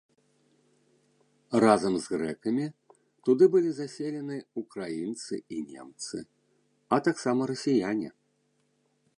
Разам 1.63 1.93
з 2.05 2.13
грэкамі 2.13 2.65
туды 3.29 3.43
былі 3.57 3.69
заселены 3.81 4.35
ўкраінцы 4.63 5.35
і 5.57 5.61
немцы, 5.75 6.17
а 6.95 7.03
таксама 7.11 7.41
расіяне. 7.53 8.09